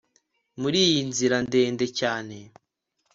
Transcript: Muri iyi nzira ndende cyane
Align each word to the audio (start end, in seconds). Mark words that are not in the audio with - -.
Muri 0.61 0.77
iyi 0.87 1.01
nzira 1.09 1.37
ndende 1.47 1.85
cyane 1.99 2.37